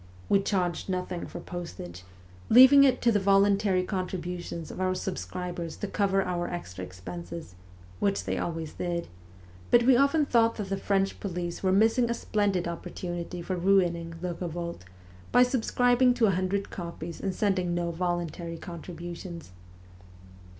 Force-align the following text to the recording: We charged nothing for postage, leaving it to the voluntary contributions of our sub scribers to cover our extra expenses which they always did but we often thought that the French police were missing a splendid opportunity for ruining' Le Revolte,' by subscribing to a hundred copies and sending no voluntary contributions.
We 0.29 0.39
charged 0.41 0.89
nothing 0.89 1.27
for 1.27 1.39
postage, 1.39 2.01
leaving 2.49 2.83
it 2.83 3.03
to 3.03 3.11
the 3.11 3.19
voluntary 3.19 3.83
contributions 3.83 4.71
of 4.71 4.81
our 4.81 4.95
sub 4.95 5.13
scribers 5.13 5.79
to 5.79 5.85
cover 5.87 6.23
our 6.23 6.47
extra 6.47 6.83
expenses 6.83 7.53
which 7.99 8.23
they 8.23 8.39
always 8.39 8.73
did 8.73 9.07
but 9.69 9.83
we 9.83 9.95
often 9.95 10.25
thought 10.25 10.55
that 10.55 10.69
the 10.69 10.77
French 10.77 11.19
police 11.19 11.61
were 11.61 11.71
missing 11.71 12.09
a 12.09 12.15
splendid 12.15 12.67
opportunity 12.67 13.43
for 13.43 13.55
ruining' 13.55 14.15
Le 14.23 14.33
Revolte,' 14.33 14.85
by 15.31 15.43
subscribing 15.43 16.15
to 16.15 16.25
a 16.25 16.31
hundred 16.31 16.71
copies 16.71 17.21
and 17.21 17.35
sending 17.35 17.75
no 17.75 17.91
voluntary 17.91 18.57
contributions. 18.57 19.51